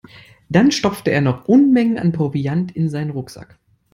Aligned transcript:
Dann 0.49 0.71
stopfte 0.71 1.11
er 1.11 1.21
noch 1.21 1.45
Unmengen 1.45 1.99
an 1.99 2.11
Proviant 2.11 2.71
in 2.75 2.89
seinen 2.89 3.11
Rucksack. 3.11 3.59